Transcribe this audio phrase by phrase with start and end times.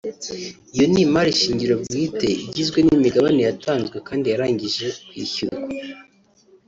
[0.73, 5.65] Iyo ni Imari shingiro bwite igizwe n’imigabane yatanzwe kandi yarangije kwishyurwa